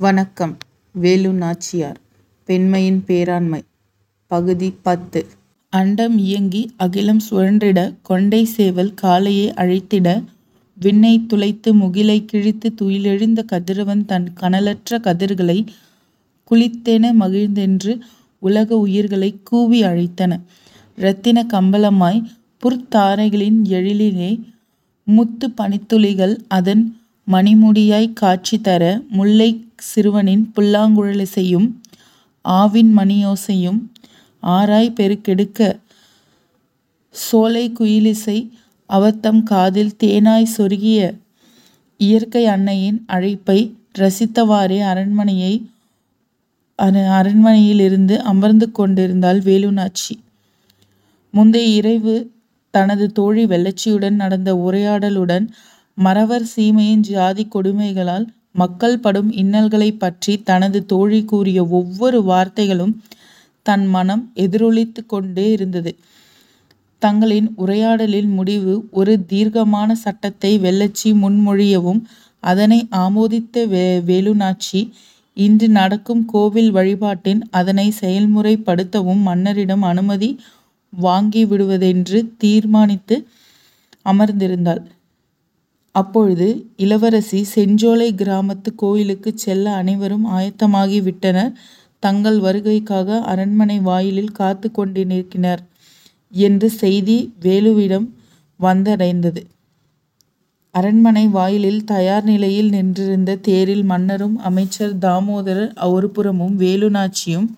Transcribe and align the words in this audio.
வணக்கம். 0.00 0.58
வேலு 0.92 1.32
நாச்சியார். 1.32 1.98
பெண்மையின் 2.44 3.04
பேராண்மை. 3.06 3.60
பகுதி 4.26 4.74
பத்து. 4.82 5.26
அண்டம் 5.68 6.18
இயங்கி 6.18 6.70
அகிலம் 6.76 7.20
சுழன்றிட 7.30 7.94
கொண்டை 8.02 8.44
சேவல் 8.44 8.94
காளையை 9.02 9.52
அழைத்திட 9.54 10.24
விண்ணை 10.80 11.26
துளைத்து 11.26 11.74
முகிலை 11.74 12.24
கிழித்து 12.24 12.74
துயிலெழுந்த 12.82 13.44
கதிரவன் 13.44 14.04
தன் 14.04 14.32
கனலற்ற 14.40 14.98
கதிர்களை 14.98 15.66
குளித்தென 16.50 17.12
மகிழ்ந்தென்று 17.20 18.00
உலக 18.38 18.76
உயிர்களை 18.76 19.36
கூவி 19.42 19.82
அழைத்தன. 19.82 20.40
இரத்தின 20.96 21.46
கம்பளமாய் 21.52 22.24
புற்தாரைகளின் 22.64 23.62
எழிலிலே 23.64 24.40
முத்து 25.04 25.48
பனித்துளிகள் 25.48 26.36
அதன் 26.48 26.99
மணிமுடியாய்க் 27.30 28.12
காட்சி 28.12 28.60
தர 28.60 29.02
முல்லைச் 29.12 29.64
சிறுவனின் 29.76 30.52
புல்லாங்குழலிசையும் 30.56 31.68
ஆவின் 32.44 32.92
மணியோசையும் 32.96 33.80
ஆராய் 34.42 34.94
பெருக்கெடுக்க 34.94 35.60
சோலைக் 37.14 37.80
குயிலிசை 37.80 38.38
அவர்தம் 38.90 39.42
காதில் 39.42 39.96
தேனாய்ச் 40.04 40.54
சொருகிய 40.56 41.00
இயற்கை 42.00 42.46
அன்னையின் 42.46 43.04
அழைப்பை 43.06 43.58
ரசித்தவாறே 43.98 44.80
அரண்மனையை 44.82 45.54
அரண்மனையிலிருந்து 47.18 48.16
அமர்ந்து 48.24 48.72
கொண்டிருந்தாள் 48.72 49.40
வேலுநாச்சி. 49.40 50.14
முந்தைய 51.34 51.68
இரவு 51.74 52.14
தனது 52.74 53.12
தோழி 53.12 53.44
வெள்ளச்சியுடன் 53.44 54.14
நடந்த 54.14 54.54
உரையாடலுடன் 54.54 55.46
மறவர் 56.00 56.46
சீமையின் 56.56 57.04
ஜாதி 57.06 57.48
கொடுமைகளால் 57.54 58.26
மக்கள் 58.54 58.98
படும் 58.98 59.30
இன்னல்களைப் 59.32 59.98
பற்றி 59.98 60.42
தனது 60.42 60.86
தோழி 60.86 61.24
கூறிய 61.24 61.66
ஒவ்வொரு 61.70 62.20
வார்த்தைகளும் 62.22 62.94
தன் 63.66 63.86
மனம் 63.86 64.22
எதிரொலித்து 64.34 65.06
கொண்டே 65.06 65.50
இருந்தது. 65.50 65.92
தங்களின் 67.02 67.52
உரையாடலின் 67.56 68.30
முடிவு 68.30 68.72
ஒரு 68.90 69.24
தீர்க்கமான 69.26 69.94
சட்டத்தை 69.94 70.58
வெள்ளச்சி 70.58 71.10
முன்மொழியவும் 71.22 72.00
அதனை 72.42 72.88
ஆமோதித்த 72.96 73.66
வே 73.68 73.84
வேலுநாச்சி 74.00 74.80
இன்று 75.36 75.68
நடக்கும் 75.68 76.24
கோவில் 76.24 76.70
வழிபாட்டில் 76.70 77.42
அதனை 77.50 77.92
செயல்முறைப்படுத்தவும் 78.00 79.22
மன்னரிடம் 79.22 79.82
அனுமதி 79.82 80.30
வாங்கிவிடுவதென்று 80.92 82.20
தீர்மானித்து 82.38 83.16
அமர்ந்திருந்தாள். 84.04 84.82
அப்பொழுது 85.94 86.46
இளவரசி 86.76 87.46
செஞ்சோலை 87.54 88.14
கிராமத்துக் 88.14 88.78
கோயிலுக்குச் 88.78 89.36
செல்ல 89.36 89.70
அனைவரும் 89.72 90.26
ஆயத்தமாகி 90.30 91.02
விட்டனர் 91.02 91.52
தங்கள் 92.02 92.40
வருகைக்காக 92.40 93.20
அரண்மனை 93.22 93.80
வாயிலில் 93.80 94.32
காத்துக் 94.32 94.76
கொண்டிருக்கினர் 94.78 95.62
என்ற 96.32 96.68
செய்தி 96.68 97.34
வேலுவிடம் 97.40 98.06
வந்தடைந்தது. 98.60 99.42
அரண்மனை 100.74 101.26
வாயிலில் 101.28 101.84
தயார் 101.84 102.24
நிலையில் 102.24 102.68
நின்றிருந்த 102.68 103.36
தேரில் 103.36 103.82
மன்னரும் 103.82 104.38
அமைச்சர் 104.38 104.98
தாமோதரர் 104.98 105.72
ஒருபுறமும் 105.88 106.56
வேலுநாச்சியும் 106.58 107.48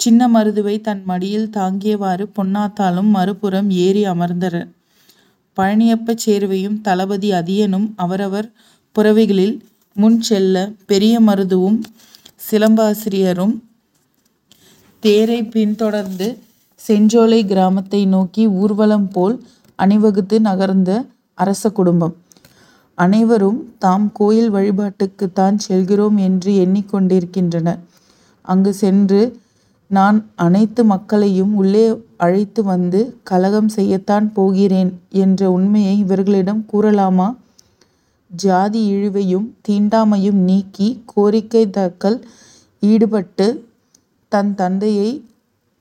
சின்னமருதுவைத் 0.00 0.80
தன் 0.80 1.04
மடியில் 1.04 1.50
தாங்கியவாறு 1.50 2.24
பொன்னாத்தாளும் 2.36 3.10
மறுபுறம் 3.10 3.70
ஏறி 3.70 4.04
அமர்ந்தனர். 4.04 4.68
பழனியப்ப 5.56 6.16
சேர்வையும் 6.26 6.80
தளபதி 6.80 7.30
அதியனும் 7.30 7.92
அவரவர் 7.96 8.52
புரவைகளில் 8.98 9.60
முன் 9.94 10.20
செல்ல 10.20 10.70
பெரிய 10.86 11.20
மருதுவும் 11.20 11.78
சிலம்பாசிரியரும் 12.50 13.54
தேரைப் 15.00 15.50
பின்தொடர்ந்து 15.50 16.38
செஞ்சோலை 16.88 17.46
கிராமத்தை 17.46 18.06
நோக்கி 18.06 18.48
ஊர்வலம் 18.48 19.08
போல் 19.08 19.44
அணிவகுத்து 19.76 20.40
நகர்ந்த 20.40 21.04
அரச 21.34 21.70
குடும்பம். 21.70 22.14
அனைவரும் 22.94 23.74
தாம் 23.78 24.12
கோயில் 24.12 24.52
வழிபாட்டுக்குத்தான் 24.52 25.56
செல்கிறோம் 25.56 26.16
என்று 26.16 26.52
எண்ணிக்கொண்டிருக்கின்றனர் 26.52 27.78
அங்கு 28.42 28.72
சென்று 28.72 29.20
நான் 29.88 30.30
அனைத்து 30.34 30.84
மக்களையும் 30.84 31.54
உள்ளே 31.54 32.02
அழைத்து 32.16 32.64
வந்து 32.64 33.20
கலகம் 33.22 33.68
செய்யத்தான் 33.76 34.26
போகிறேன் 34.32 35.00
என்ற 35.08 35.50
உண்மையை 35.50 35.98
இவர்களிடம் 35.98 36.64
கூறலாமா? 36.72 37.36
ஜாதி 38.30 38.92
இழிவையும் 38.92 39.46
தீண்டாமையும் 39.68 40.40
நீக்கி 40.48 41.02
கோரிக்கை 41.06 41.70
தாக்கல் 41.70 42.24
ஈடுபட்டு 42.80 43.68
தன் 44.28 44.54
தந்தையை 44.54 45.24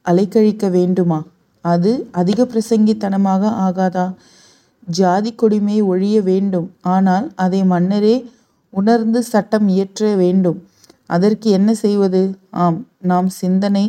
அலைக்கழிக்க 0.05 0.69
வேண்டுமா? 0.69 1.23
அது 1.61 2.07
அதிக 2.11 2.43
பிரசங்கித்தனமாக 2.43 3.51
ஆகாதா? 3.67 4.13
ஜாதிக் 4.85 5.37
கொடுமை 5.37 5.81
ஒழிய 5.81 6.21
வேண்டும். 6.21 6.71
ஆனால் 6.81 7.31
அதை 7.35 7.63
மன்னரே 7.63 8.25
உணர்ந்து 8.69 9.23
சட்டம் 9.23 9.67
இயற்ற 9.67 10.15
வேண்டும். 10.15 10.63
அதற்கு 11.09 11.47
என்ன 11.49 11.69
செய்வது? 11.75 12.21
ஆம் 12.63 12.79
நாம் 13.01 13.29
சிந்தனை 13.41 13.85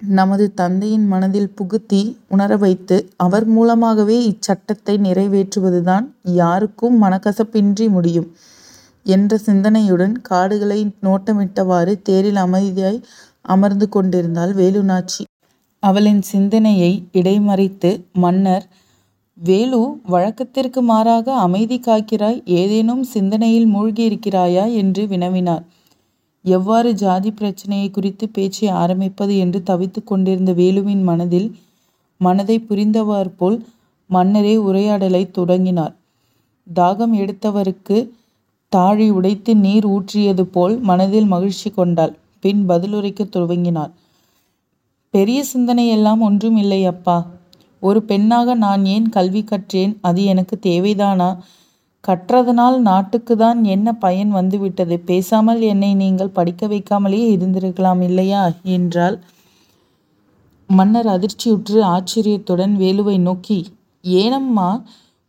நமது 0.00 0.46
தந்தையின் 0.54 1.06
மனதில் 1.06 1.54
புகுத்தி 1.58 2.00
உணர 2.28 2.56
வைத்து 2.56 2.96
அவர் 3.16 3.46
மூலமாகவே 3.46 4.16
இச்சட்டத்தை 4.30 4.94
நிறைவேற்றுவதுதான் 4.98 6.06
யாருக்கும் 6.32 6.96
மனக்கசப்பின்றி 7.02 7.86
முடியும் 7.88 8.28
என்ற 9.06 9.38
சிந்தனையுடன் 9.46 10.14
காடுகளை 10.22 10.80
நோட்டமிட்டவாறு 11.02 11.94
தேரில் 12.02 12.40
அமைதியாய் 12.44 13.00
அமர்ந்து 13.46 13.86
கொண்டிருந்தாள் 13.88 14.52
வேலுநாச்சி. 14.54 15.22
அவளின் 15.82 16.22
சிந்தனையை 16.22 16.92
இடைமறித்து 17.12 17.90
மன்னர் 18.16 18.64
வேலு 19.44 20.00
வழக்கத்திற்கு 20.02 20.82
மாறாக 20.82 21.34
அமைதி 21.34 21.78
காக்கிறாய் 21.78 22.42
ஏதேனும் 22.44 23.02
சிந்தனையில் 23.02 23.74
மூழ்கியிருக்கிறாயா? 23.74 24.74
என்று 24.74 25.06
வினவினார். 25.06 25.64
எவ்வாறு 26.42 26.94
ஜாதி 26.94 27.30
பிரச்சனையை 27.30 27.90
குறித்து 27.90 28.28
பேச்சை 28.28 28.68
ஆரம்பிப்பது 28.68 29.38
என்று 29.38 29.62
தவித்துக் 29.62 30.06
கொண்டிருந்த 30.06 30.52
வேலுவின் 30.52 31.02
மனதில் 31.02 31.56
மனதைப் 32.18 32.66
புரிந்தவர்போல் 32.68 33.60
மன்னரே 34.08 34.56
உரையாடலைத் 34.56 35.30
தொடங்கினார். 35.30 35.94
தாகம் 36.74 37.14
எடுத்தவருக்கு 37.14 38.08
தாழி 38.68 39.10
உடைத்து 39.10 39.56
நீர் 39.56 39.86
ஊற்றியது 39.86 40.42
போல் 40.42 40.78
மனதில் 40.78 41.26
மகிழ்ச்சி 41.26 41.70
கொண்டாள். 41.70 42.16
பின் 42.40 42.68
பதிலுரைக்கத் 42.68 43.36
துவங்கினார். 43.36 43.90
பெரிய 45.10 45.44
சிந்தனையெல்லாம் 45.54 46.18
ஒன்றும் 46.18 46.56
இல்லை 46.56 46.84
அப்பா. 46.84 47.26
ஒரு 47.88 48.00
பெண்ணாக 48.10 48.54
நான் 48.64 48.82
ஏன் 48.94 49.06
கல்வி 49.08 49.42
கற்றேன் 49.42 49.92
அது 50.08 50.20
எனக்கு 50.24 50.56
தேவைதானா? 50.66 51.30
கற்றதனால் 52.04 52.76
நாட்டுக்கு 52.88 53.34
தான் 53.36 53.60
என்ன 53.74 53.88
பயன் 54.04 54.30
வந்துவிட்டது? 54.30 54.96
பேசாமல் 55.08 55.62
என்னை 55.72 55.90
நீங்கள் 55.94 56.36
படிக்க 56.38 56.66
வைக்காமலேயே 56.66 57.28
இருந்திருக்கலாம் 57.36 58.02
இல்லையா? 58.08 58.42
என்றால் 58.76 59.16
மன்னர் 60.70 61.08
அதிர்ச்சியுற்று 61.14 61.78
ஆச்சரியத்துடன் 61.94 62.74
வேலுவை 62.82 63.16
நோக்கி 63.20 63.58
ஏனம்மா 64.04 64.68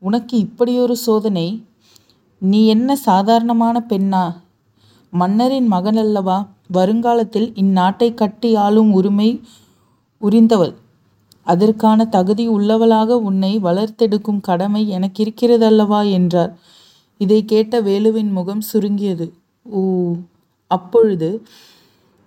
உனக்கு 0.02 0.36
இப்படியொரு 0.46 0.96
சோதனை? 1.06 1.48
நீ 2.42 2.60
என்ன 2.68 2.90
சாதாரணமான 3.08 3.78
பெண்ணா? 3.90 4.26
மன்னரின் 5.14 5.68
மகன் 5.68 6.00
அல்லவா 6.04 6.38
வருங்காலத்தில் 6.74 7.48
இந்நாட்டை 7.62 8.10
கட்டி 8.14 8.50
ஆளும் 8.66 8.92
உரிமை 8.94 9.30
உரிந்தவள். 10.22 10.74
அதற்கான 11.48 12.06
தகுதி 12.08 12.46
உள்ளவளாக 12.48 13.18
உன்னை 13.20 13.52
வளர்த்தெடுக்கும் 13.64 14.42
கடமை 14.42 14.82
எனக்கிருக்கிறதல்லவா? 14.92 16.02
என்றார். 16.12 16.52
இதை 17.22 17.40
கேட்ட 17.46 17.82
வேலுவின் 17.82 18.32
முகம் 18.32 18.64
சுருங்கியது. 18.72 19.28
ஊ. 19.76 19.82
அப்பொழுது 20.72 21.30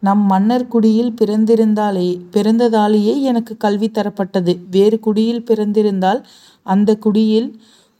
நம் 0.03 0.23
மன்னர் 0.25 0.69
குடியில் 0.69 1.15
பிறந்திருந்தாலே 1.19 2.07
பிறந்ததாலேயே 2.33 3.15
எனக்கு 3.21 3.57
கல்வி 3.57 3.89
தரப்பட்டது. 3.91 4.53
வேறு 4.71 4.97
குடியில் 5.01 5.45
பிறந்திருந்தால் 5.47 6.21
அந்த 6.67 6.97
குடியில் 6.97 7.49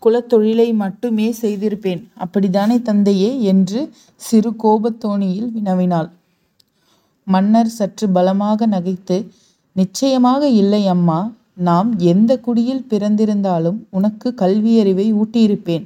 குலத்தொழிலை 0.03 0.69
மட்டுமே 0.75 1.27
செய்திருப்பேன். 1.43 2.03
அப்படித்தானே 2.17 2.77
தந்தையே? 2.83 3.31
என்று 3.43 3.81
சிறு 4.21 4.51
கோபத்தோணியில் 4.63 5.51
வினவினாள். 5.57 6.11
மன்னர் 7.27 7.73
சற்று 7.79 8.07
பலமாக 8.09 8.67
நகைத்து 8.67 9.17
நிச்சயமாக 9.81 10.43
இல்லை 10.63 10.83
அம்மா. 10.87 11.21
நாம் 11.69 11.89
எந்த 12.13 12.33
குடியில் 12.39 12.87
பிறந்திருந்தாலும் 12.89 13.79
உனக்கு 13.91 14.29
கல்வியறிவை 14.37 15.07
ஊட்டியிருப்பேன். 15.21 15.85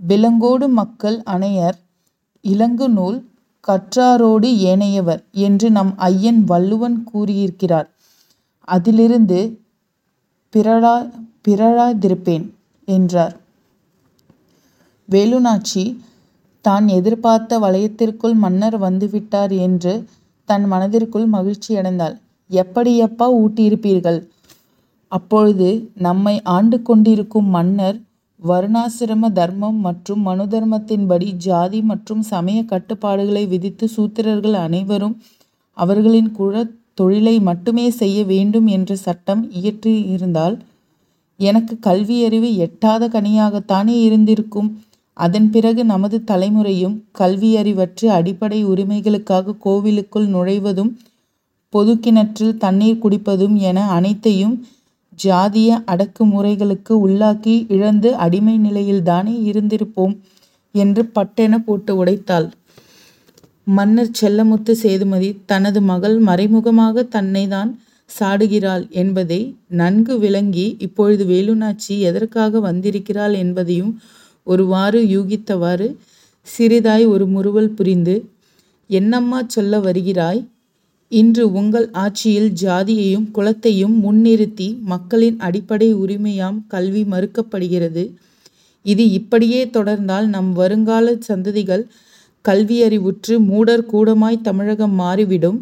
விலங்கோடு 0.00 0.66
மக்கள் 0.80 1.18
அனையர் 1.34 1.78
இலங்குநூல் 2.44 3.18
கற்றாரோடு 3.64 4.48
ஏனையவர் 4.70 5.22
என்று 5.46 5.68
நம் 5.70 5.92
ஐயன் 6.08 6.40
வள்ளுவன் 6.44 6.96
கூறியிருக்கிறார். 7.04 7.88
அதிலிருந்து 8.68 9.38
பிறழா 10.54 10.96
பிறழாதிருப்பேன் 11.46 12.44
என்றார். 12.88 13.34
வேலுநாச்சி 15.08 15.84
தான் 16.64 16.86
எதிர்பார்த்த 16.98 17.58
வளையத்திற்குள் 17.58 18.36
மன்னர் 18.44 18.76
வந்துவிட்டார் 18.82 19.52
என்று 19.66 19.94
தன் 20.48 20.64
மனதிற்குள் 20.64 21.26
மகிழ்ச்சியடைந்தாள். 21.32 22.16
எப்படியப்பா 22.50 23.26
ஊட்டியிருப்பீர்கள்? 23.42 24.18
அப்பொழுது 25.12 25.68
நம்மை 25.98 26.42
ஆண்டு 26.42 26.82
கொண்டிருக்கும் 26.82 27.48
மன்னர் 27.48 27.98
வருணாசிரம 28.42 29.32
தர்மம் 29.32 29.76
மற்றும் 29.76 30.20
மனு 30.20 30.44
தர்மத்தின்படி 30.44 31.30
ஜாதி 31.38 31.82
மற்றும் 31.82 32.22
சமயக் 32.22 32.68
கட்டுப்பாடுகளை 32.68 33.46
விதித்து 33.46 33.88
சூத்திரர்கள் 33.96 34.56
அனைவரும் 34.58 35.14
அவர்களின் 35.76 36.32
குல 36.32 36.64
தொழிலை 36.94 37.40
மட்டுமே 37.40 37.90
செய்ய 37.90 38.24
வேண்டும் 38.24 38.66
என்ற 38.66 38.96
சட்டம் 38.96 39.50
இயற்றியிருந்தால் 39.52 40.56
எனக்கு 41.40 41.74
கல்வியறிவு 41.86 42.50
எட்டாத 42.56 43.08
கனியாகத்தானே 43.08 43.96
இருந்திருக்கும். 44.02 44.68
அதன் 45.16 45.50
பிறகு 45.50 45.84
நமது 45.84 46.22
தலைமுறையும் 46.26 47.02
கல்வியறிவற்று 47.18 48.06
அடிப்படை 48.08 48.66
உரிமைகளுக்காக 48.66 49.56
கோவிலுக்குள் 49.58 50.26
நுழைவதும் 50.26 50.92
பொது 51.74 52.00
கிணற்றில் 52.00 52.56
தண்ணீர் 52.56 53.02
குடிப்பதும் 53.02 53.56
என 53.62 53.88
அனைத்தையும் 53.90 54.56
ஜாதிய 55.18 55.70
அடக்குமுறைகளுக்கு 55.86 56.94
உள்ளாக்கி 57.06 57.54
இழந்து 57.68 58.14
அடிமை 58.16 58.56
நிலையில்தானே 58.60 59.34
இருந்திருப்போம் 59.50 60.14
என்று 60.74 61.10
பட்டென 61.14 61.58
போட்டு 61.58 61.92
உடைத்தாள். 61.96 62.46
மன்னர் 63.66 64.10
செல்லமுத்து 64.20 64.72
சேதுமதி 64.82 65.30
தனது 65.46 65.80
மகள் 65.82 66.16
மறைமுகமாகத் 66.22 67.10
தன்னைத்தான் 67.10 67.70
சாடுகிறாள் 68.10 68.84
என்பதை 68.94 69.40
நன்கு 69.72 70.18
விளங்கி 70.18 70.76
இப்பொழுது 70.78 71.24
வேலுநாச்சி 71.24 71.98
எதற்காக 72.00 72.60
வந்திருக்கிறாள் 72.60 73.34
என்பதையும் 73.34 73.92
ஒருவாறு 74.46 75.00
யூகித்தவாறு 75.10 75.88
சிறிதாய் 76.46 77.06
ஒரு 77.06 77.26
முறுவல் 77.26 77.70
புரிந்து 77.70 78.16
என்னம்மா 78.90 79.38
சொல்ல 79.46 79.78
வருகிறாய்? 79.80 80.42
இன்று 81.12 81.52
உங்கள் 81.52 81.86
ஆட்சியில் 81.94 82.50
ஜாதியையும் 82.62 83.26
குலத்தையும் 83.32 83.96
முன்னிறுத்தி 84.04 84.68
மக்களின் 84.82 85.38
அடிப்படை 85.38 85.88
உரிமையாம் 85.94 86.58
கல்வி 86.66 87.02
மறுக்கப்படுகிறது. 87.04 88.04
இது 88.86 89.04
இப்படியே 89.10 89.60
தொடர்ந்தால் 89.66 90.26
நம் 90.26 90.50
வருங்கால 90.52 91.14
சந்ததிகள் 91.28 91.84
கல்வியறிவுற்று 92.44 93.34
மூடர் 93.40 93.84
கூடமாய் 93.92 94.40
தமிழகம் 94.40 94.94
மாறிவிடும். 94.94 95.58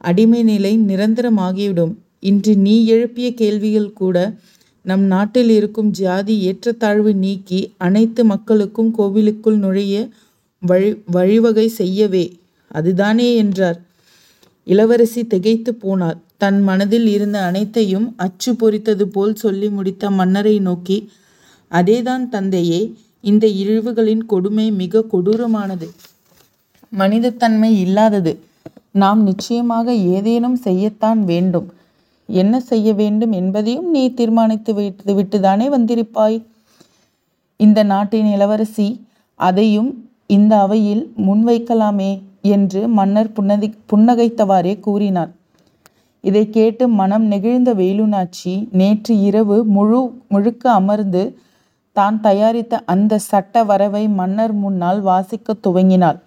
அடிமை 0.00 0.42
நிலை 0.42 0.72
நிரந்தரமாகிவிடும். 0.88 1.94
இன்று 2.22 2.52
நீ 2.56 2.74
எழுப்பிய 2.86 3.28
கேள்விகள் 3.34 3.92
கூட 3.92 4.16
நம் 4.84 5.04
நாட்டில் 5.04 5.50
இருக்கும் 5.50 5.90
ஜாதி 5.92 6.34
ஏற்றத்தாழ்வு 6.40 7.12
நீக்கி 7.14 7.60
அனைத்து 7.78 8.24
மக்களுக்கும் 8.24 8.90
கோவிலுக்குள் 8.98 9.58
நுழைய 9.58 9.96
வழிவகை 11.16 11.66
செய்யவே. 11.80 12.24
அதுதானே 12.70 13.28
என்றார். 13.34 13.78
இளவரசி 14.64 15.26
திகைத்துப் 15.26 15.88
போனார். 15.88 16.18
தன் 16.36 16.62
மனதில் 16.62 17.06
இருந்த 17.06 17.42
அனைத்தையும் 17.42 18.14
அச்சு 18.16 18.54
பொறித்தது 18.54 19.08
போல் 19.08 19.34
சொல்லி 19.34 19.70
முடித்த 19.70 20.10
மன்னரை 20.10 20.58
நோக்கி 20.58 21.10
அதேதான் 21.70 22.28
தந்தையே. 22.28 22.94
இந்த 23.20 23.46
இழிவுகளின் 23.46 24.26
கொடுமை 24.26 24.70
மிக 24.70 25.04
கொடூரமானது. 25.12 25.88
மனிதத்தன்மை 26.98 27.80
இல்லாதது. 27.80 28.38
நாம் 28.90 29.22
நிச்சயமாக 29.22 29.94
ஏதேனும் 29.94 30.58
செய்யத்தான் 30.64 31.18
வேண்டும். 31.18 31.72
என்ன 32.26 32.60
செய்ய 32.60 32.92
வேண்டும் 32.94 33.32
என்பதையும் 33.32 33.90
நீ 33.90 34.14
தீர்மானித்து 34.14 34.74
விட்டு 34.74 35.14
விட்டுதானே 35.14 35.68
வந்திருப்பாய்? 35.68 36.44
இந்த 37.56 37.82
நாட்டின் 37.82 38.26
இளவரசி 38.26 39.06
அதையும் 39.34 40.10
இந்த 40.26 40.58
அவையில் 40.58 41.12
முன்வைக்கலாமே 41.16 42.22
என்று 42.42 42.88
மன்னர் 42.88 43.32
புன்னகைத்தவாறே 43.92 44.80
கூறினார். 44.80 45.30
இதைக் 46.20 46.52
கேட்டு 46.52 46.88
மனம் 46.88 47.30
நெகிழ்ந்த 47.30 47.74
வேலுநாச்சி 47.74 48.68
நேற்று 48.72 49.20
இரவு 49.20 49.64
முழு 49.64 50.22
முழுக்க 50.28 50.72
அமர்ந்து 50.72 51.38
தான் 51.92 52.20
தயாரித்த 52.20 52.82
அந்த 52.86 53.18
சட்ட 53.18 53.64
வரவை 53.64 54.08
மன்னர் 54.08 54.52
முன்னால் 54.52 55.04
வாசிக்கத் 55.04 55.66
துவங்கினாள். 55.66 56.18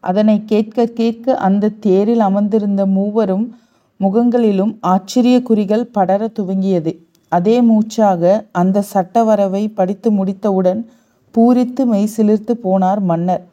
அதனைக் 0.00 0.48
கேட்க 0.48 0.84
கேட்க 0.86 1.36
அந்த 1.36 1.68
தேரில் 1.68 2.20
அமர்ந்திருந்த 2.20 2.86
மூவரும் 2.86 3.56
முகங்களிலும் 3.96 4.78
ஆச்சரிய 4.80 5.42
குறிகள் 5.42 5.90
படரத் 5.94 6.38
துவங்கியது. 6.38 6.98
அதே 7.28 7.60
மூச்சாக 7.60 8.44
அந்த 8.52 8.84
சட்டவரவை 8.94 9.72
படித்து 9.74 10.10
முடித்தவுடன் 10.10 10.90
பூரித்து 11.34 11.86
மெய்சிலிர்த்துப் 11.86 12.60
போனார் 12.64 13.00
மன்னர். 13.00 13.46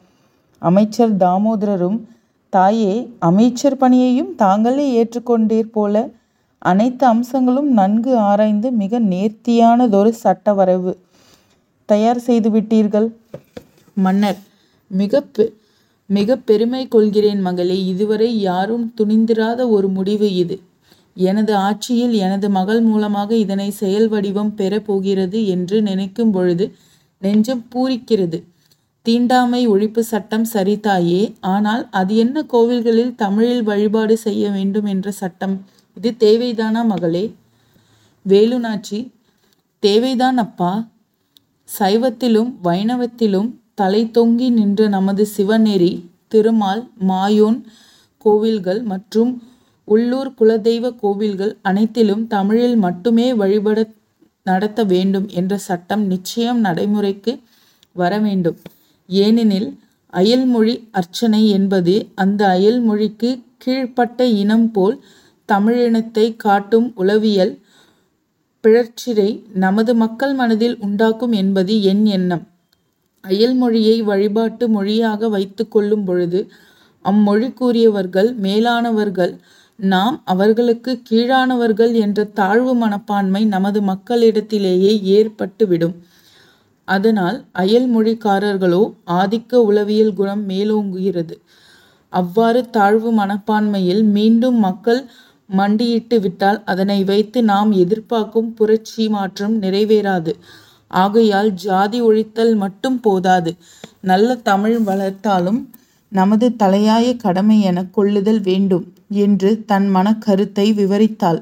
அமைச்சர் 0.60 1.16
தாமோதரரும் 1.16 2.00
தாயே 2.48 3.12
அமைச்சர் 3.18 3.76
பணியையும் 3.76 4.34
தாங்களே 4.34 4.86
ஏற்றுக்கொண்டீர் 5.04 5.70
போல. 5.72 6.08
அனைத்து 6.58 7.06
அம்சங்களும் 7.06 7.72
நன்கு 7.72 8.16
ஆராய்ந்து 8.16 8.70
மிக 8.70 9.00
நேர்த்தியானதொரு 9.00 10.08
சட்ட 10.08 10.54
வரைவு 10.54 10.98
தயார் 11.84 12.18
செய்து 12.18 12.50
விட்டீர்கள். 12.50 13.08
மன்னர் 13.94 14.38
மிகப் 16.06 16.46
பெருமை 16.46 16.88
கொள்கிறேன் 16.88 17.40
மகளே. 17.40 17.86
இதுவரை 17.86 18.40
யாரும் 18.40 18.92
துணிந்திராத 18.98 19.70
ஒரு 19.70 19.88
முடிவு 19.88 20.34
இது. 20.34 20.60
எனது 21.14 21.56
ஆட்சியில் 21.56 22.12
எனது 22.12 22.50
மகள் 22.50 22.80
மூலமாக 22.80 23.34
இதனை 23.34 23.70
செயல் 23.70 24.08
வடிவம் 24.08 24.54
பெறப்போகிறது 24.56 25.46
என்று 25.46 25.82
நினைக்கும் 25.82 26.30
பொழுது 26.30 26.74
நெஞ்சம் 27.20 27.64
பூரிக்கிறது. 27.74 28.42
தீண்டாமை 29.06 29.66
ஒழிப்பு 29.66 29.98
சட்டம் 29.98 30.44
சரி 30.44 30.80
தாயே. 30.80 31.34
ஆனால் 31.40 31.88
அது 31.90 32.16
என்ன 32.16 32.42
கோவில்களில் 32.52 33.14
தமிழில் 33.14 33.62
வழிபாடு 33.62 34.16
செய்ய 34.16 34.50
வேண்டும் 34.50 34.84
என்ற 34.84 35.10
சட்டம். 35.10 35.54
இது 35.96 36.10
தேவைதானா 36.18 36.82
மகளே? 36.86 37.24
வேலுநாச்சி 38.26 38.98
தேவைதான் 39.82 40.36
அப்பா. 40.36 40.72
சைவத்திலும் 41.68 42.50
வைணவத்திலும் 42.62 43.48
தலைதொங்கி 43.80 44.48
நின்ற 44.50 44.88
நமது 44.88 45.24
சிவநெறி 45.36 45.92
திருமால் 46.28 46.82
மாயோன் 47.08 47.58
கோவில்கள் 48.24 48.82
மற்றும் 48.82 49.30
உள்ளூர் 49.84 50.30
குலதெய்வக் 50.40 50.98
கோவில்கள் 51.00 51.56
அனைத்திலும் 51.62 52.26
தமிழில் 52.26 52.76
மட்டுமே 52.76 53.32
வழிபட 53.32 53.78
நடத்த 54.46 54.84
வேண்டும் 54.84 55.28
என்ற 55.28 55.56
சட்டம் 55.58 56.04
நிச்சயம் 56.06 56.60
நடைமுறைக்கு 56.60 57.32
வர 57.96 58.18
வேண்டும் 58.18 58.58
ஏனெனில் 59.18 59.70
அயல்மொழி 60.12 60.74
அர்ச்சனை 60.90 61.48
என்பது 61.50 61.94
அந்த 62.14 62.46
அயல்மொழிக்கு 62.46 63.30
கீழ்ப்பட்ட 63.64 64.22
இனம் 64.42 64.70
போல் 64.70 64.96
தமிழினத்தைக் 65.48 66.36
காட்டும் 66.36 66.92
உளவியல் 66.94 67.54
பிழற்சியை 68.64 69.28
நமது 69.54 69.94
மக்கள் 69.94 70.34
மனதில் 70.34 70.76
உண்டாக்கும் 70.78 71.32
என்பது 71.32 71.82
என் 71.82 72.04
எண்ணம். 72.06 72.44
அயல்மொழியை 73.24 74.02
வழிபாட்டு 74.02 74.68
மொழியாக 74.68 75.28
வைத்து 75.28 75.68
கொள்ளும் 75.68 76.04
பொழுது 76.04 76.40
அம்மொழிக்குரியவர்கள் 77.04 78.34
மேலானவர்கள் 78.36 79.32
நாம் 79.78 80.22
அவர்களுக்கு 80.24 81.02
கீழானவர்கள் 81.10 81.92
என்ற 81.94 82.24
தாழ்வு 82.34 82.74
மனப்பான்மை 82.74 83.44
நமது 83.44 83.80
மக்களிடத்திலேயே 83.82 84.92
ஏற்பட்டுவிடும் 85.10 85.94
அதனால் 86.90 87.38
அயல்மொழிக்காரர்களோ 87.58 88.82
ஆதிக்க 89.12 89.52
உளவியல் 89.68 90.14
குணம் 90.14 90.44
மேலோங்குகிறது. 90.48 91.34
அவ்வாறு 92.12 92.60
தாழ்வு 92.70 93.10
மனப்பான்மையில் 93.12 94.02
மீண்டும் 94.16 94.58
மக்கள் 94.58 95.02
மண்டியிட்டு 95.50 96.16
விட்டால் 96.20 96.58
அதனை 96.64 96.98
வைத்து 97.04 97.38
நாம் 97.42 97.70
எதிர்பார்க்கும் 97.82 98.50
புரட்சி 98.54 99.04
மாற்றம் 99.08 99.54
நிறைவேறாது. 99.62 100.32
ஆகையால் 100.94 101.50
ஜாதி 101.64 101.98
ஒழித்தல் 102.02 102.54
மட்டும் 102.54 102.98
போதாது. 103.00 103.50
நல்ல 104.00 104.28
தமிழ் 104.42 104.78
வளர்த்தாலும் 104.80 105.60
நமது 106.12 106.46
தலையாய 106.62 107.06
கடமை 107.16 107.56
என 107.60 107.78
கொள்ளுதல் 107.96 108.40
வேண்டும் 108.40 108.86
என்று 109.24 109.50
தன் 109.64 109.88
மன 109.88 110.06
கருத்தை 110.18 110.66
விவரித்தாள். 110.72 111.40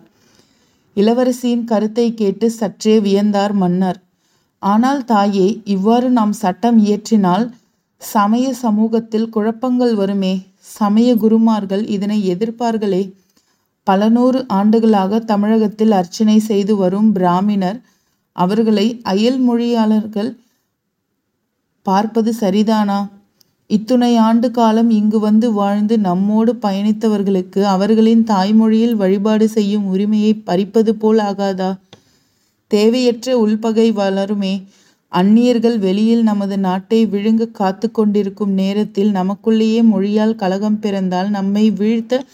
இளவரசியின் 0.96 1.64
கருத்தை 1.64 2.06
கேட்டு 2.14 2.46
சற்றே 2.50 2.94
வியந்தார் 2.98 3.54
மன்னர். 3.54 3.98
ஆனால் 4.62 5.04
தாயே 5.04 5.46
இவ்வாறு 5.64 6.08
நாம் 6.10 6.32
சட்டம் 6.32 6.78
இயற்றினால் 6.78 7.44
சமய 8.02 8.46
சமூகத்தில் 8.54 9.28
குழப்பங்கள் 9.28 9.94
வருமே. 9.94 10.34
சமய 10.78 11.08
குருமார்கள் 11.16 11.84
இதனை 11.86 12.18
எதிர்ப்பார்களே. 12.34 13.02
பல 13.86 14.08
நூறு 14.08 14.46
ஆண்டுகளாக 14.48 15.20
தமிழகத்தில் 15.24 15.90
அர்ச்சனை 15.90 16.38
செய்து 16.38 16.76
வரும் 16.76 17.14
பிராமினர் 17.14 17.78
அவர்களை 18.36 18.86
அயல் 19.02 19.38
மொழியாளர்கள் 19.38 20.30
பார்ப்பது 21.86 22.32
சரிதானா? 22.40 22.98
இத்துணை 23.70 24.12
ஆண்டு 24.18 24.50
காலம் 24.50 24.90
இங்கு 24.90 25.18
வந்து 25.18 25.52
வாழ்ந்து 25.52 25.98
நம்மோடு 25.98 26.52
பயணித்தவர்களுக்கு 26.62 27.60
அவர்களின் 27.66 28.22
தாய்மொழியில் 28.24 28.94
வழிபாடு 28.94 29.48
செய்யும் 29.48 29.86
உரிமையை 29.86 30.32
பறிப்பது 30.44 30.92
போல் 30.94 31.18
ஆகாதா? 31.18 31.70
தேவையற்ற 32.68 33.38
உள்பகை 33.38 33.92
வளருமே. 33.92 34.62
அந்நியர்கள் 35.08 35.78
வெளியில் 35.78 36.22
நமது 36.22 36.58
நாட்டை 36.58 37.06
விழுங்கக் 37.06 37.54
காத்துக் 37.54 37.94
கொண்டிருக்கும் 37.94 38.50
நேரத்தில் 38.50 39.12
நமக்குள்ளேயே 39.12 39.82
மொழியால் 39.82 40.36
கலகம் 40.36 40.78
பிறந்தால் 40.78 41.30
நம்மை 41.30 41.70
வீழ்த்தத் 41.70 42.26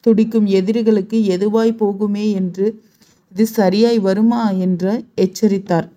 துடிக்கும் 0.00 0.46
எதிரிகளுக்கு 0.46 1.24
எதுவாய்ப் 1.26 1.84
போகுமே 1.84 2.32
என்று 2.32 2.82
இது 3.32 3.46
சரியாய் 3.46 3.98
வருமா 3.98 4.50
என்று 4.50 5.04
எச்சரித்தார். 5.14 5.88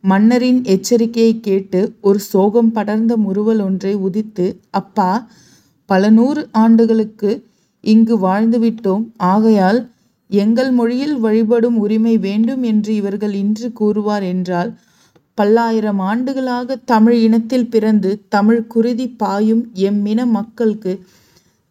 மன்னரின் 0.00 0.62
எச்சரிக்கையைக் 0.64 1.42
கேட்டு 1.42 1.94
ஒரு 2.00 2.18
சோகம் 2.18 2.72
படர்ந்த 2.72 3.16
முறுவல் 3.16 3.60
ஒன்றை 3.60 3.94
உதித்து 3.94 4.56
அப்பா 4.70 5.28
பல 5.86 6.10
நூறு 6.10 6.48
ஆண்டுகளுக்கு 6.52 7.30
இங்கு 7.80 8.18
வாழ்ந்துவிட்டோம். 8.18 9.04
ஆகையால் 9.16 9.80
எங்கள் 10.30 10.70
மொழியில் 10.70 11.16
வழிபடும் 11.18 11.76
உரிமை 11.76 12.18
வேண்டும் 12.18 12.62
என்று 12.62 12.94
இவர்கள் 12.94 13.34
இன்று 13.34 13.68
கூறுவார் 13.72 14.22
என்றால் 14.22 14.70
பல்லாயிரம் 15.38 15.98
ஆண்டுகளாக 16.00 16.76
தமிழ் 16.84 17.18
இனத்தில் 17.18 17.70
பிறந்து 17.70 18.10
தமிழ் 18.28 18.66
குருதி 18.66 19.06
பாயும் 19.16 19.64
எம்மின 19.82 20.26
மக்களுக்கு 20.28 20.92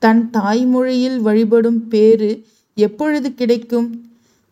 தன் 0.01 0.29
தாய்மொழியில் 0.33 1.19
வழிபடும் 1.19 1.87
பேறு 1.87 2.31
எப்பொழுது 2.77 3.33
கிடைக்கும்? 3.33 3.87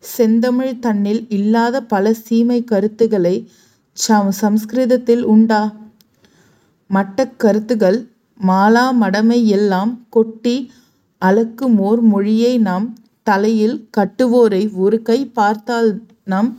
செந்தமிழ் 0.04 0.78
தன்னில் 0.78 1.26
இல்லாத 1.28 1.76
பல 1.82 2.12
சீமை 2.14 2.64
கருத்துக்களை 2.64 3.34
சம்ஸ்கிருதத்தில் 4.40 5.24
உண்டா? 5.24 5.62
மட்டக் 6.90 7.36
கருத்துகள் 7.36 7.98
மாலா 8.40 8.86
மடமை 8.92 9.38
எல்லாம் 9.48 9.92
கொட்டி 10.08 10.56
அளக்குமோர் 11.22 12.00
மொழியை 12.04 12.58
நாம் 12.58 12.86
தலையில் 13.26 13.88
கட்டுவோரை 13.96 14.62
ஒரு 14.74 15.02
கை 15.02 15.18
பார்த்தால் 15.28 15.90
நம் 16.24 16.50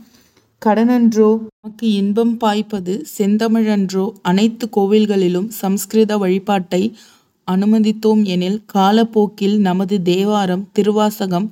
கடனன்றோ? 0.62 1.30
நமக்கு 1.56 1.86
இன்பம் 1.92 2.36
பாய்ப்பது 2.36 2.92
செந்தமிழன்றோ? 3.18 4.04
அனைத்துக் 4.22 4.74
கோவில்களிலும் 4.78 5.48
சம்ஸ்கிருத 5.62 6.18
வழிபாட்டை 6.18 6.82
அனுமதித்தோம் 7.48 8.22
எனில் 8.24 8.62
காலப்போக்கில் 8.74 9.56
நமது 9.58 10.02
தேவாரம் 10.02 10.68
திருவாசகம் 10.72 11.48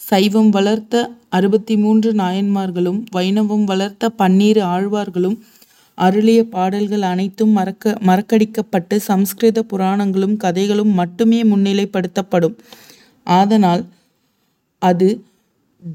சைவம் 0.00 0.50
வளர்த்த 0.50 0.94
அறுபத்தி 1.28 1.76
மூன்று 1.76 2.12
நாயன்மார்களும் 2.12 3.00
வைணவம் 3.12 3.64
வளர்த்த 3.64 4.10
பன்னிரு 4.10 4.62
ஆழ்வார்களும் 4.66 5.36
அருளிய 5.98 6.40
பாடல்கள் 6.48 7.02
அனைத்தும் 7.02 7.56
மறக்கடிக்கப்பட்டு 8.08 8.96
சம்ஸ்கிருத 9.08 9.62
புராணங்களும் 9.62 10.36
கதைகளும் 10.36 10.92
மட்டுமே 10.92 11.42
முன்னிலைப்படுத்தப்படும். 11.42 12.54
ஆதலால் 13.26 13.82
அது 14.82 15.08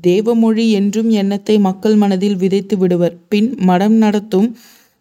தேவமொழி 0.07 0.65
என்றும் 0.71 1.09
எண்ணத்தை 1.09 1.55
மக்கள் 1.59 1.95
மனதில் 1.95 2.35
விதைத்து 2.35 2.75
விடுவர். 2.77 3.15
பின் 3.27 3.49
மடம் 3.59 3.93
நடத்தும் 3.93 4.47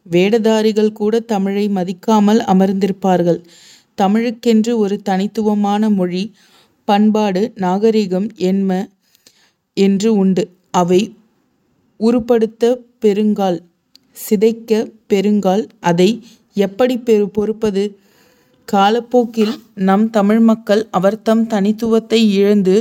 வேடதாரிகள் 0.06 0.92
கூட 0.92 1.20
தமிழை 1.20 1.64
மதிக்காமல் 1.68 2.40
அமர்ந்திருப்பார்கள். 2.52 3.40
தமிழுக்கென்று 3.98 4.72
ஒரு 4.76 4.96
தனித்துவமான 5.02 5.90
மொழி, 5.90 6.24
பண்பாடு, 6.88 7.42
நாகரிகம் 7.54 8.28
என்ம 8.42 8.70
என்று 9.76 10.10
உண்டு. 10.14 10.44
அவை 10.70 11.00
உருப்படுத்த 12.00 12.64
பெருங்கால், 13.00 13.58
சிதைக்க 14.16 14.72
பெருங்கால். 15.12 15.64
அதை 15.80 16.10
எப்படி 16.56 16.96
பெரு 16.98 17.26
பொறுப்பது? 17.28 17.84
காலப்போக்கில் 18.68 19.54
நம் 19.74 20.10
தமிழ் 20.10 20.40
மக்கள் 20.40 20.82
அவர்தம் 20.90 21.42
தனித்துவத்தை 21.46 22.20
இழந்து 22.32 22.76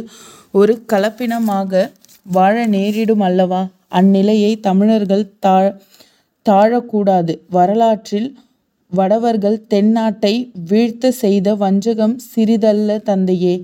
ஒரு 0.53 0.73
கலப்பினமாக 0.93 1.91
வாழ 2.23 2.55
நேரிடும் 2.65 3.19
அல்லவா? 3.19 3.61
அந்நிலையை 3.89 4.59
தமிழர்கள் 4.59 5.23
தா 5.39 5.55
தாழக்கூடாது 6.45 7.33
வரலாற்றில் 7.49 8.27
வடவர்கள் 8.91 9.57
தென்னாட்டை 9.69 10.33
வீழ்த்த 10.69 11.11
செய்த 11.11 11.55
வஞ்சகம் 11.55 12.15
சிறிதல்ல 12.35 12.97
தந்தையே. 13.01 13.55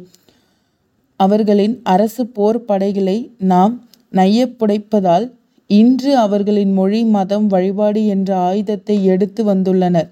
அவர்களின் 1.20 1.76
அரசு 1.84 2.26
போர் 2.28 2.66
படைகளை 2.66 3.18
நாம் 3.38 3.76
நையப்புடைப்பதால் 4.14 5.28
இன்று 5.68 6.18
அவர்களின் 6.18 6.74
மொழி, 6.74 7.04
மதம், 7.04 7.48
வழிபாடு 7.48 8.06
என்ற 8.06 8.30
ஆயுதத்தை 8.36 9.06
எடுத்து 9.06 9.44
வந்துள்ளனர். 9.46 10.10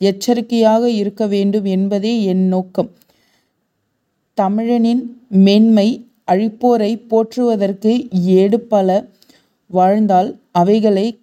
எச்சரிக்கையாக 0.00 0.90
இருக்க 0.90 1.26
வேண்டும் 1.26 1.64
என்பதே 1.76 2.14
என் 2.24 2.46
நோக்கம். 2.46 2.90
தமிழனின் 4.40 5.02
மேன்மை 5.28 5.88
அழிப்போரைப் 6.28 7.06
போற்றுவதற்கு 7.08 7.92
ஏடுபல 8.36 8.88
வாழ்ந்தால் 9.70 10.30
அவைகளைக் 10.52 11.18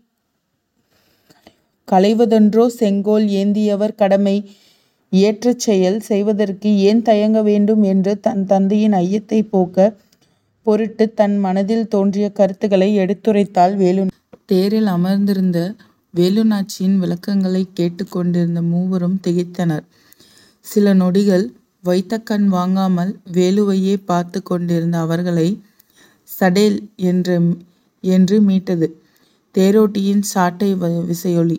களைவதன்றோ 1.87 2.65
செங்கோல் 2.67 3.25
ஏந்தியவர் 3.31 3.95
கடமை 3.95 4.35
ஏற்றச் 5.11 5.59
செயல் 5.59 5.99
செய்வதற்கு 5.99 6.77
ஏன் 6.79 7.01
தயங்க 7.01 7.41
வேண்டும் 7.41 7.83
என்று 7.83 8.19
தன் 8.19 8.45
தந்தையின் 8.45 8.91
ஐயத்தைப் 8.93 9.49
போக்க 9.49 9.95
பொருட்டுத் 10.65 11.15
தன் 11.15 11.37
மனத்தில் 11.37 11.87
தோன்றிய 11.87 12.31
கருத்துக்களை 12.31 12.97
எடுத்துரைத்தாள் 12.97 13.75
வேலுநாச்சி. 13.77 14.19
தேரில் 14.45 14.85
அமர்ந்திருந்த 14.85 15.59
வேலுநாச்சியின் 16.13 16.97
விளக்கங்களைக் 16.97 17.73
கேட்டுக் 17.73 18.11
கொண்டிருந்த 18.11 18.61
மூவரும் 18.61 19.19
திகைத்தனர். 19.27 19.85
சில 20.65 20.93
நொடிகள் 20.93 21.45
வைத்த 21.83 22.17
கண் 22.19 22.47
வாங்காமல் 22.47 23.11
வேலுவையே 23.33 23.95
பார்த்து 24.05 24.39
கொண்டிருந்த 24.43 24.97
அவர்களை 24.99 25.47
சடேல் 26.29 26.77
என்று 27.09 27.35
என்று 28.03 28.37
மீட்டது 28.41 28.87
தேரோட்டியின் 29.55 30.23
சாட்டை 30.33 30.69
விசையொலி. 31.09 31.57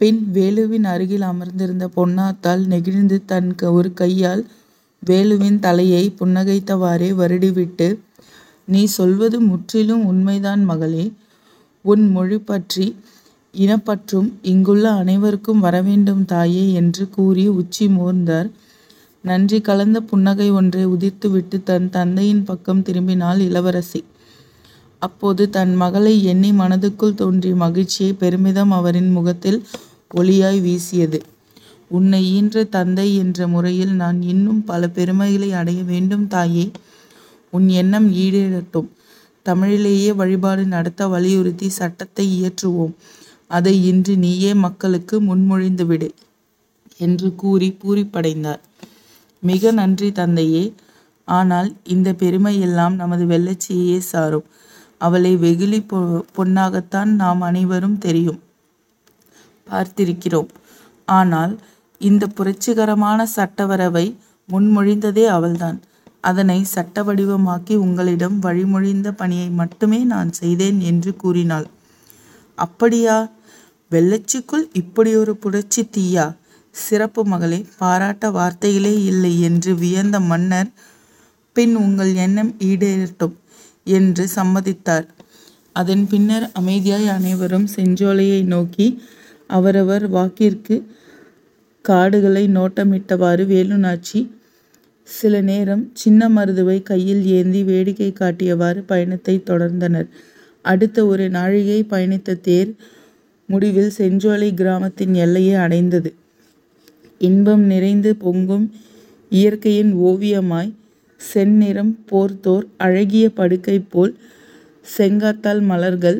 பின் 0.00 0.20
வேலுவின் 0.34 0.86
அருகில் 0.92 1.26
அமர்ந்திருந்த 1.30 1.86
பொன்னாத்தால் 1.96 2.62
நெகிழ்ந்து 2.66 3.16
தன் 3.24 3.50
ஒரு 3.70 3.90
கையால் 3.94 4.42
வேலுவின் 5.02 5.58
தலையை 5.58 6.04
புன்னகைத்தவாறே 6.20 7.10
வருடிவிட்டு 7.20 7.88
நீ 8.68 8.82
சொல்வது 8.96 9.38
முற்றிலும் 9.40 10.04
உண்மைதான் 10.06 10.62
மகளே. 10.64 11.04
உன் 11.84 12.04
மொழி 12.10 12.38
பற்றி 12.42 12.86
இனப்பற்றும் 13.54 14.28
இங்குள்ள 14.42 14.84
அனைவருக்கும் 14.92 15.60
வரவேண்டும் 15.60 16.24
தாயே 16.24 16.66
என்று 16.72 17.04
கூறி 17.08 17.44
உச்சி 17.52 17.86
மோர்ந்தார் 17.88 18.48
நன்றி 19.22 19.60
கலந்த 19.60 20.00
புன்னகை 20.00 20.50
ஒன்றை 20.50 20.86
உதிர்த்துவிட்டு 20.86 21.62
தன் 21.62 21.90
தந்தையின் 21.90 22.44
பக்கம் 22.44 22.82
திரும்பினாள் 22.82 23.38
இளவரசி. 23.38 24.04
அப்போது 24.98 25.50
தன் 25.50 25.74
மகளை 25.74 26.24
எண்ணி 26.24 26.50
மனதுக்குள் 26.50 27.14
தோன்றிய 27.14 27.54
மகிழ்ச்சியை 27.54 28.12
பெருமிதம் 28.12 28.70
அவரின் 28.70 29.10
முகத்தில் 29.10 29.62
ஒளியாய் 30.16 30.60
வீசியது. 30.60 31.22
உன்னை 31.88 32.24
ஈன்ற 32.24 32.64
தந்தை 32.64 33.16
என்ற 33.16 33.46
முறையில் 33.46 33.92
நான் 33.92 34.22
இன்னும் 34.22 34.64
பல 34.64 34.88
பெருமைகளை 34.88 35.52
அடைய 35.52 35.82
வேண்டும் 35.82 36.28
தாயே. 36.28 36.70
உன் 37.50 37.68
எண்ணம் 37.68 38.12
ஈடேறட்டும். 38.12 38.88
தமிழிலேயே 39.46 40.14
வழிபாடு 40.14 40.64
நடத்த 40.64 41.08
வலியுறுத்தி 41.08 41.68
சட்டத்தை 41.68 42.26
இயற்றுவோம். 42.42 42.92
அதை 43.46 43.86
இன்று 43.86 44.16
நீயே 44.16 44.54
மக்களுக்கு 44.54 45.22
முன்மொழிந்துவிடு 45.22 46.10
என்று 46.98 47.34
கூறி 47.34 47.76
பூரிப்படைந்தார். 47.82 48.62
மிக 49.42 49.72
நன்றி 49.72 50.08
தந்தையே. 50.12 50.64
ஆனால் 51.28 51.68
இந்த 51.84 52.08
பெருமை 52.12 52.54
எல்லாம் 52.60 52.94
நமது 52.94 53.24
வெள்ளச்சியையே 53.24 53.98
சாரும். 53.98 54.46
அவளை 54.98 55.32
வெகுளி 55.36 55.80
பொ 55.82 55.98
பொன்னாகத்தான் 56.36 57.10
நாம் 57.12 57.40
அனைவரும் 57.40 57.98
தெரியும் 57.98 58.40
பார்த்திருக்கிறோம். 59.66 60.50
ஆனால் 61.08 61.54
இந்த 62.00 62.24
புரட்சிகரமான 62.26 63.26
சட்டவரவை 63.36 64.06
முன்மொழிந்ததே 64.48 65.24
அவள்தான். 65.26 65.78
அதனை 66.20 66.58
சட்ட 66.64 67.02
வடிவமாக்கி 67.02 67.74
உங்களிடம் 67.76 68.36
வழிமொழிந்த 68.42 69.08
பணியை 69.12 69.48
மட்டுமே 69.50 70.00
நான் 70.04 70.30
செய்தேன் 70.32 70.78
என்று 70.80 71.12
கூறினாள். 71.16 71.66
அப்படியா? 72.58 73.16
வெள்ளச்சிக்குள் 73.90 74.64
இப்படியொரு 74.72 75.32
புரட்சி 75.36 75.82
தீயா? 75.96 76.26
சிறப்பு 76.74 77.24
மகளே. 77.24 77.64
பாராட்ட 77.78 78.30
வார்த்தைகளே 78.30 79.04
இல்லை 79.04 79.40
என்று 79.40 79.74
வியந்த 79.74 80.20
மன்னர் 80.20 80.70
பின் 81.52 81.76
உங்கள் 81.76 82.14
எண்ணம் 82.14 82.52
ஈடேறட்டும் 82.58 83.34
என்று 83.84 84.28
சம்மதித்தார். 84.36 85.06
அதன் 85.72 86.06
பின்னர் 86.08 86.50
அமைதியாய் 86.60 87.08
அனைவரும் 87.08 87.68
செஞ்சோலையை 87.76 88.44
நோக்கி 88.44 88.86
அவரவர் 89.46 90.10
வாக்கிற்கு 90.10 90.76
காடுகளை 91.84 92.44
நோட்டமிட்டவாறு 92.48 93.44
வேலுநாச்சி 93.46 94.20
சில 95.08 95.40
நேரம் 95.40 95.90
சின்ன 95.92 96.28
மருதுவை 96.28 96.82
கையில் 96.82 97.24
ஏந்தி 97.26 97.62
வேடிக்கை 97.62 98.12
காட்டியவாறு 98.20 98.82
பயணத்தை 98.86 99.42
தொடர்ந்தனர். 99.50 100.08
அடுத்த 100.64 101.06
ஒரு 101.06 101.30
நாழிகை 101.30 101.84
பயணித்த 101.84 102.40
தேர் 102.40 102.70
முடிவில் 103.48 103.92
செஞ்சோலை 103.98 104.54
கிராமத்தின் 104.54 105.14
எல்லையை 105.14 105.54
அடைந்தது. 105.54 106.10
இன்பம் 107.26 107.62
நிறைந்து 107.62 108.10
பொங்கும் 108.16 108.64
இயற்கையின் 109.32 109.92
ஓவியமாய் 110.00 110.70
செந்நிறம் 111.20 111.92
போர்த்தோர் 112.10 112.64
அழகிய 112.78 113.30
படுக்கை 113.30 113.76
போல் 113.90 114.12
செங்காத்தால் 114.96 115.62
மலர்கள் 115.62 116.18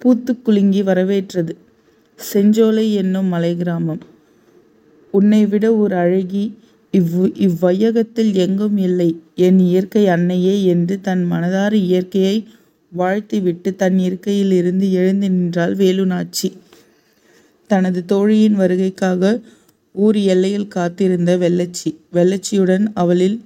பூத்துக் 0.00 0.44
குலுங்கி 0.44 0.82
வரவேற்றது. 0.82 1.52
செஞ்சோலை 2.18 2.92
என்னும் 2.92 3.26
மலை 3.26 3.56
கிராமம். 3.56 4.02
உன்னைவிட 5.14 5.74
ஒரு 5.76 5.94
அழகி 5.96 6.44
இவ்வையகத்தில் 7.46 8.32
எங்கும் 8.44 8.76
இல்லை 8.78 9.08
என் 9.46 9.58
இயற்கை 9.60 10.04
அன்னையே 10.08 10.64
என்று 10.64 11.00
தன் 11.00 11.24
மனதார 11.32 11.72
இயற்கையை 11.88 12.36
வாழ்த்திவிட்டு 12.92 13.70
தன் 13.76 13.98
இருக்கையில் 13.98 14.52
இருந்து 14.52 14.92
எழுந்து 14.92 15.28
நின்றாள் 15.30 15.74
வேலுநாச்சி. 15.76 16.48
தனது 17.70 18.04
தோழியின் 18.04 18.58
வருகைக்காக 18.58 19.22
ஊர் 20.04 20.18
எல்லையில் 20.32 20.68
காத்திருந்த 20.68 21.36
வெள்ளச்சி. 21.36 21.90
வெள்ளச்சியுடன் 22.12 22.86
அவளில் 22.94 23.38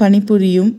பணிபுரியும் 0.00 0.72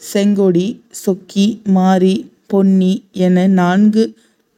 செங்கொடி, 0.00 0.66
சொக்கி, 1.04 1.46
மாரி, 1.76 2.14
பொன்னி 2.46 2.92
என 3.24 3.46
நான்கு 3.60 4.04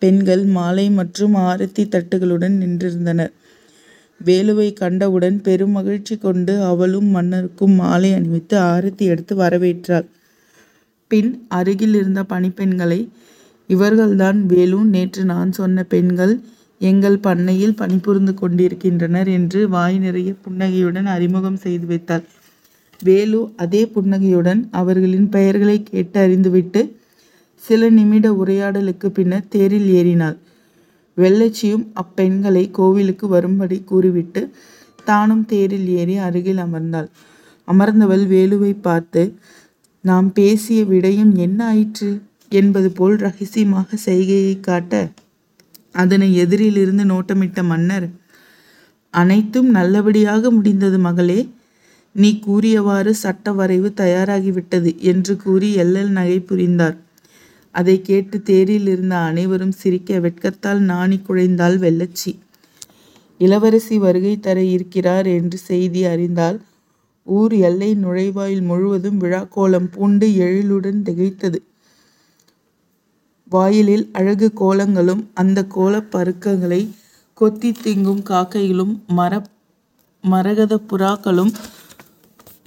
பெண்கள் 0.03 0.45
மாலை 0.57 0.91
மற்றும் 0.91 1.35
ஆரத்தி 1.49 1.83
தட்டுகளுடன் 1.85 2.57
நின்றிருந்தனர். 2.63 3.33
வேலுவை 4.21 4.73
கண்டவுடன் 4.73 5.41
பெரும் 5.41 5.71
மகிழ்ச்சி 5.71 6.17
கொண்டு 6.17 6.63
அவளும் 6.63 7.09
மன்னருக்கும் 7.17 7.75
மாலை 7.75 8.13
அணிவித்து 8.13 8.57
ஆரத்தி 8.73 9.05
எடுத்து 9.13 9.37
வரவேற்றாள். 9.37 10.07
பின் 11.11 11.31
அருகில் 11.49 11.95
இருந்த 11.95 12.21
பணிப்பெண்களை 12.29 13.01
இவர்கள்தான் 13.69 14.39
வேலு 14.47 14.85
நேற்று 14.85 15.23
நான் 15.25 15.53
சொன்ன 15.53 15.83
பெண்கள் 15.85 16.35
எங்கள் 16.83 17.19
பண்ணையில் 17.19 17.75
பணிபுரிந்து 17.75 18.35
கொண்டிருக்கின்றனர் 18.35 19.29
என்று 19.29 19.69
வாய் 19.69 19.99
நிறைய 19.99 20.35
புன்னகையுடன் 20.43 21.07
அறிமுகம் 21.07 21.57
செய்து 21.57 21.87
வைத்தாள். 21.87 22.25
வேலு 23.01 23.41
அதே 23.57 23.83
புன்னகையுடன் 23.87 24.61
அவர்களின் 24.71 25.29
பெயர்களை 25.29 25.83
கேட்டு 25.83 26.19
அறிந்துவிட்டு 26.21 26.81
சில 27.63 27.91
நிமிட 27.91 28.33
உரையாடலுக்குப் 28.33 29.15
பின்னர் 29.15 29.49
தேரில் 29.49 29.89
ஏறினாள். 29.91 30.37
வெள்ளச்சியும் 31.17 31.87
அப்பெண்களை 31.95 32.71
கோவிலுக்கு 32.71 33.27
வரும்படி 33.29 33.79
கூறிவிட்டு 33.83 34.43
தானும் 35.05 35.45
தேரில் 35.47 35.89
ஏறி 36.01 36.17
அருகில் 36.19 36.57
அமர்ந்தாள். 36.57 37.09
அமர்ந்தவள் 37.69 38.25
வேலுவைப் 38.35 38.83
பார்த்து 38.83 39.23
நாம் 40.05 40.33
பேசிய 40.33 40.85
விடயம் 40.85 41.35
என்ன 41.37 41.59
ஆயிற்று? 41.67 42.11
என்பது 42.53 42.89
போல் 42.91 43.17
ரகசியமாக 43.17 43.97
செய்கையைக் 44.07 44.61
காட்ட 44.61 44.95
அதனை 45.93 46.35
எதிரிலிருந்து 46.35 47.05
நோட்டமிட்ட 47.05 47.63
மன்னர் 47.63 48.11
அனைத்தும் 49.11 49.71
நல்லபடியாக 49.71 50.51
முடிந்தது 50.51 50.99
மகளே. 50.99 51.49
நீ 52.13 52.39
கூறியவாறு 52.39 53.15
சட்ட 53.15 53.53
வரைவு 53.53 53.93
தயாராகிவிட்டது 53.97 54.97
என்று 54.97 55.37
கூறி 55.37 55.73
எள்ளல் 55.75 56.09
நகை 56.09 56.41
புரிந்தார். 56.41 56.97
அதைக் 57.71 58.05
கேட்டு 58.05 58.43
தேரில் 58.43 58.87
இருந்த 58.87 59.17
அனைவரும் 59.17 59.73
சிரிக்க 59.73 60.19
வெட்கத்தால் 60.19 60.79
நாணி 60.79 61.21
குழைந்தாள் 61.29 61.79
வெள்ளச்சி. 61.79 62.39
இளவரசி 63.39 63.99
வருகை 63.99 64.41
தர 64.41 64.63
இருக்கிறார் 64.63 65.27
என்று 65.27 65.59
செய்தி 65.59 66.05
அறிந்தால் 66.05 66.61
ஊர் 67.25 67.53
எல்லை 67.53 67.95
நுழைவாயில் 67.95 68.63
முழுவதும் 68.63 69.21
விழாக்கோலம் 69.21 69.91
பூண்டு 69.93 70.27
எழிலுடன் 70.27 71.03
திகைத்தது. 71.03 71.57
வாயிலில் 73.53 74.05
அழகு 74.13 74.49
கோலங்களும் 74.61 75.23
அந்த 75.35 75.59
கோலப் 75.75 76.11
பருக்கங்களை 76.11 76.81
கொத்தி 77.39 77.71
திங்கும் 77.85 78.23
காக்கைகளும் 78.23 78.95
மரகத 80.25 80.75
புறாக்களும் 80.91 81.53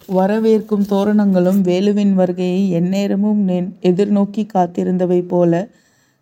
வரவேற்கும் 0.09 0.85
தோரணங்களும் 0.89 1.59
வேலுவின் 1.69 2.13
வருகையை 2.13 2.63
எந்நேரமும் 2.79 3.41
எதிர்நோக்கி 3.89 4.43
காத்திருந்தவை 4.53 5.21
போல 5.27 5.53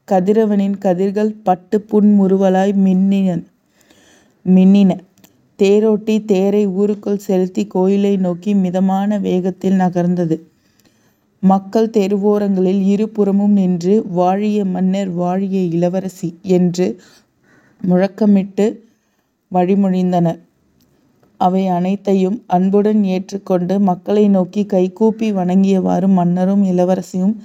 கதிரவனின் 0.07 0.77
கதிர்கள் 0.77 1.31
பட்டு 1.43 1.77
புன்முறுவலாய் 1.91 2.73
மின்னின 2.85 3.29
மின்னின. 4.45 4.91
தேரோட்டி 5.59 6.15
தேரை 6.25 6.63
ஊருக்குள் 6.79 7.23
செலுத்தி 7.27 7.63
கோயிலை 7.67 8.13
நோக்கி 8.17 8.51
மிதமான 8.63 9.19
வேகத்தில் 9.19 9.77
நகர்ந்தது. 9.83 10.35
மக்கள் 11.43 11.89
தெருவோரங்களில் 11.89 12.81
இருபுறமும் 12.85 13.51
நின்று 13.51 14.05
வாழிய 14.07 14.65
மன்னர் 14.65 15.09
வாழிய 15.09 15.61
இளவரசி 15.67 16.29
என்று 16.41 16.87
முழக்கமிட்டு 17.81 18.65
வழிமொழிந்தனர். 19.51 20.39
அவை 21.39 21.67
அனைத்தையும் 21.67 22.43
அன்புடன் 22.47 23.03
ஏற்றுக்கொண்டு 23.03 23.79
மக்களை 23.79 24.27
நோக்கி 24.27 24.65
கைகூப்பி 24.65 25.31
வணங்கியவாறு 25.33 26.07
மன்னரும் 26.07 26.63
இளவரசியும் 26.63 27.35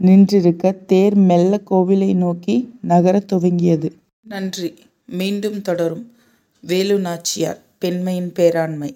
நின்றிருக்க 0.00 0.84
தேர் 0.86 1.14
மெல்ல 1.14 1.60
கோவிலை 1.70 2.14
நோக்கி 2.14 2.56
நகரத் 2.88 3.32
துவங்கியது. 3.32 3.88
நன்றி 4.28 4.74
மீண்டும் 5.06 5.62
தொடரும். 5.62 6.04
வேலு 6.62 6.98
நாச்சியார் 6.98 7.60
பெண்மையின் 7.78 8.32
பேராண்மை 8.36 8.90